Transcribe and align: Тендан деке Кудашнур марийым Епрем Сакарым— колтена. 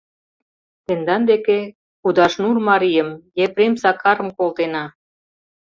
Тендан 0.85 1.21
деке 1.31 1.59
Кудашнур 2.01 2.57
марийым 2.67 3.09
Епрем 3.45 3.73
Сакарым— 3.81 4.29
колтена. 4.37 4.85